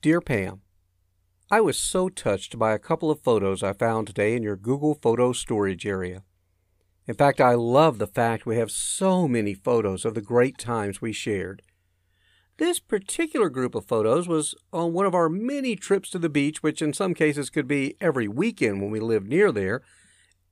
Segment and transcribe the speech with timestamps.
[0.00, 0.60] Dear Pam,
[1.50, 4.94] I was so touched by a couple of photos I found today in your Google
[4.94, 6.22] Photo storage area.
[7.08, 11.00] In fact, I love the fact we have so many photos of the great times
[11.00, 11.62] we shared.
[12.58, 16.62] This particular group of photos was on one of our many trips to the beach,
[16.62, 19.82] which in some cases could be every weekend when we lived near there.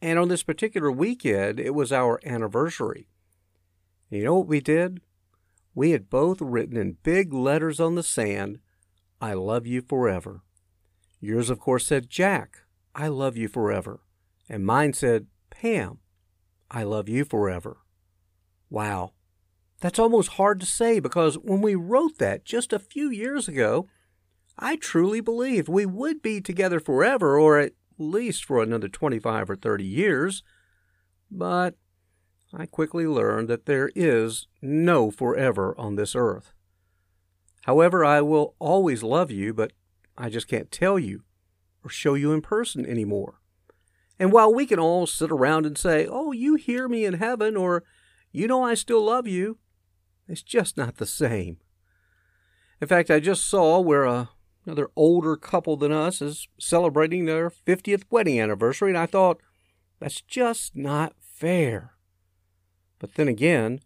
[0.00, 3.08] And on this particular weekend, it was our anniversary.
[4.08, 5.00] And you know what we did?
[5.74, 8.60] We had both written in big letters on the sand
[9.22, 10.42] I love you forever.
[11.20, 14.00] Yours, of course, said, Jack, I love you forever.
[14.48, 16.00] And mine said, Pam,
[16.72, 17.78] I love you forever.
[18.68, 19.12] Wow.
[19.80, 23.86] That's almost hard to say because when we wrote that just a few years ago,
[24.58, 29.54] I truly believed we would be together forever or at least for another 25 or
[29.54, 30.42] 30 years.
[31.30, 31.76] But
[32.52, 36.52] I quickly learned that there is no forever on this earth.
[37.62, 39.72] However, I will always love you, but
[40.16, 41.22] I just can't tell you
[41.84, 43.40] or show you in person anymore.
[44.18, 47.56] And while we can all sit around and say, Oh, you hear me in heaven,
[47.56, 47.84] or
[48.30, 49.58] You know I still love you,
[50.28, 51.58] it's just not the same.
[52.80, 54.30] In fact, I just saw where a,
[54.64, 59.40] another older couple than us is celebrating their 50th wedding anniversary, and I thought,
[60.00, 61.94] that's just not fair.
[62.98, 63.80] But then again,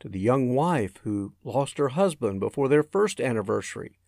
[0.00, 3.98] to the young wife who lost her husband before their first anniversary.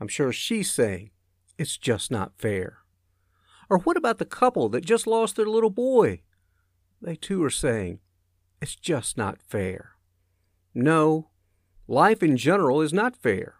[0.00, 1.10] I'm sure she's saying,
[1.58, 2.78] it's just not fair.
[3.68, 6.22] Or what about the couple that just lost their little boy?
[7.00, 8.00] They too are saying,
[8.60, 9.92] it's just not fair.
[10.74, 11.30] No,
[11.86, 13.56] life in general is not fair.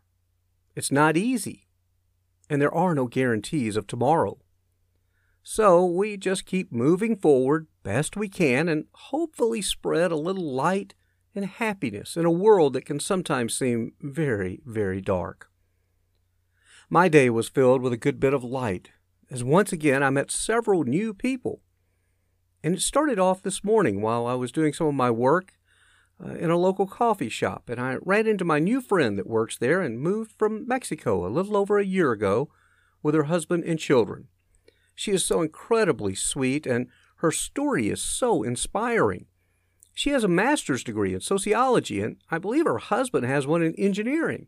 [0.74, 1.68] It's not easy.
[2.48, 4.38] And there are no guarantees of tomorrow.
[5.42, 10.94] So we just keep moving forward best we can and hopefully spread a little light
[11.34, 15.50] and happiness in a world that can sometimes seem very, very dark.
[16.88, 18.90] My day was filled with a good bit of light,
[19.30, 21.62] as once again I met several new people.
[22.62, 25.54] And it started off this morning while I was doing some of my work
[26.22, 29.56] uh, in a local coffee shop, and I ran into my new friend that works
[29.56, 32.50] there and moved from Mexico a little over a year ago
[33.02, 34.28] with her husband and children.
[34.94, 39.26] She is so incredibly sweet, and her story is so inspiring.
[40.00, 43.74] She has a master's degree in sociology, and I believe her husband has one in
[43.74, 44.46] engineering.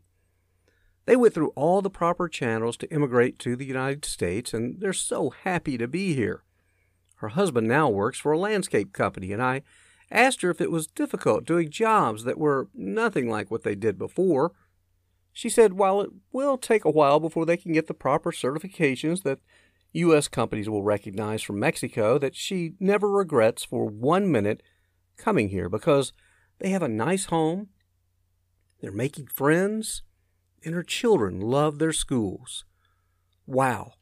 [1.05, 4.93] They went through all the proper channels to immigrate to the United States, and they're
[4.93, 6.43] so happy to be here.
[7.17, 9.61] Her husband now works for a landscape company, and I
[10.09, 13.99] asked her if it was difficult doing jobs that were nothing like what they did
[13.99, 14.53] before.
[15.33, 19.21] She said while it will take a while before they can get the proper certifications
[19.21, 19.37] that
[19.91, 20.27] U.S.
[20.27, 24.63] companies will recognize from Mexico, that she never regrets for one minute
[25.17, 26.13] coming here because
[26.59, 27.69] they have a nice home,
[28.81, 30.03] they're making friends,
[30.65, 32.65] and her children love their schools.
[33.45, 33.93] Wow!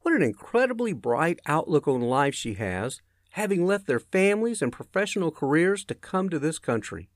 [0.00, 3.00] What an incredibly bright outlook on life she has,
[3.30, 7.08] having left their families and professional careers to come to this country.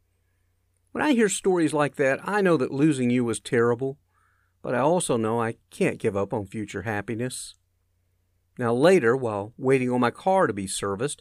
[0.92, 3.98] When I hear stories like that, I know that losing you was terrible,
[4.62, 7.54] but I also know I can't give up on future happiness.
[8.58, 11.20] Now, later, while waiting on my car to be serviced,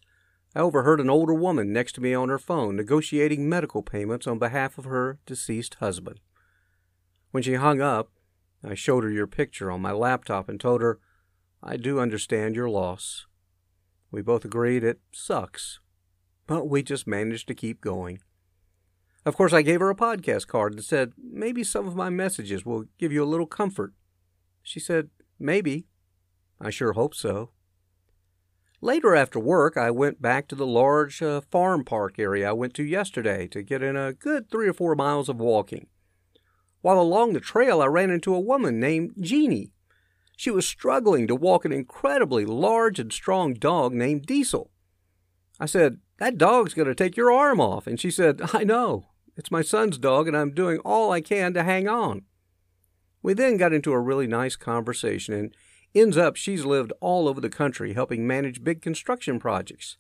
[0.56, 4.40] I overheard an older woman next to me on her phone negotiating medical payments on
[4.40, 6.22] behalf of her deceased husband.
[7.32, 8.10] When she hung up,
[8.64, 11.00] I showed her your picture on my laptop and told her,
[11.62, 13.26] I do understand your loss.
[14.12, 15.80] We both agreed it sucks,
[16.48, 18.20] but we just managed to keep going.
[19.26, 22.66] Of course, I gave her a podcast card and said, maybe some of my messages
[22.66, 23.94] will give you a little comfort.
[24.64, 25.88] She said, maybe.
[26.62, 27.50] I sure hope so.
[28.86, 32.76] Later after work, I went back to the large uh, farm park area I went
[32.76, 35.88] to yesterday to get in a good three or four miles of walking.
[36.82, 39.72] While along the trail, I ran into a woman named Jeanie.
[40.38, 44.70] she was struggling to walk an incredibly large and strong dog named Diesel.
[45.60, 47.88] I said, That dog's going to take your arm off.
[47.88, 49.08] And she said, I know.
[49.36, 52.22] It's my son's dog, and I'm doing all I can to hang on.
[53.24, 55.56] We then got into a really nice conversation, and
[55.96, 59.98] ends up she's lived all over the country helping manage big construction projects.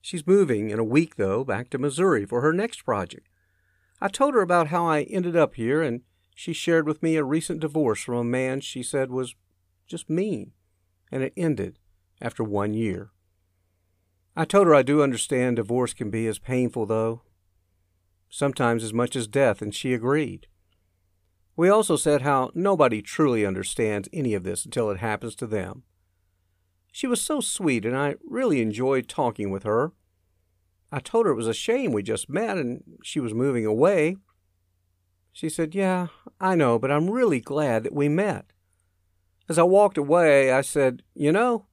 [0.00, 3.28] She's moving in a week, though, back to Missouri for her next project.
[4.00, 6.02] I told her about how I ended up here, and
[6.34, 9.34] she shared with me a recent divorce from a man she said was
[9.88, 10.52] just mean,
[11.10, 11.78] and it ended
[12.22, 13.10] after one year.
[14.36, 17.22] I told her I do understand divorce can be as painful, though,
[18.30, 20.46] sometimes as much as death, and she agreed.
[21.58, 25.82] We also said how nobody truly understands any of this until it happens to them.
[26.92, 29.90] She was so sweet, and I really enjoyed talking with her.
[30.92, 34.18] I told her it was a shame we just met and she was moving away.
[35.32, 36.06] She said, Yeah,
[36.40, 38.52] I know, but I'm really glad that we met.
[39.48, 41.66] As I walked away, I said, You know,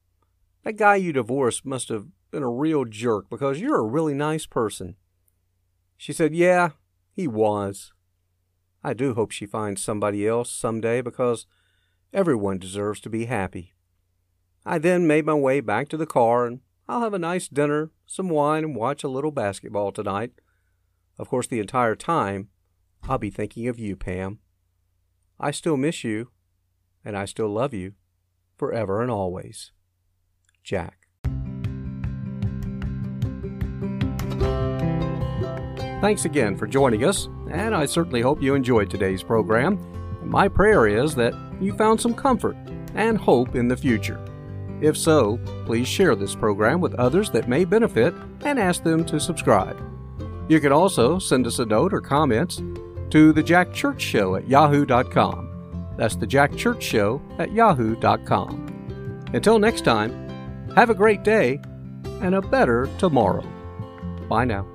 [0.63, 4.47] that guy you divorced must have been a real jerk because you're a really nice
[4.47, 4.95] person.
[5.95, 6.71] She said, Yeah,
[7.13, 7.91] he was.
[8.85, 11.47] I do hope she finds somebody else some day because
[12.13, 13.73] everyone deserves to be happy.
[14.63, 17.89] I then made my way back to the car and I'll have a nice dinner,
[18.05, 20.33] some wine, and watch a little basketball tonight.
[21.17, 22.49] Of course, the entire time,
[23.09, 24.37] I'll be thinking of you, Pam.
[25.39, 26.29] I still miss you,
[27.03, 27.93] and I still love you,
[28.55, 29.71] forever and always.
[30.63, 31.07] Jack.
[36.01, 39.79] Thanks again for joining us and I certainly hope you enjoyed today's program.
[40.21, 42.57] And my prayer is that you found some comfort
[42.95, 44.23] and hope in the future.
[44.81, 49.19] If so, please share this program with others that may benefit and ask them to
[49.19, 49.81] subscribe.
[50.49, 52.61] You can also send us a note or comments
[53.11, 55.93] to the Jack Church Show at yahoo.com.
[55.97, 59.23] That's the Jack Church Show at yahoo.com.
[59.33, 60.11] Until next time,
[60.75, 61.61] have a great day
[62.21, 63.45] and a better tomorrow.
[64.27, 64.74] Bye now.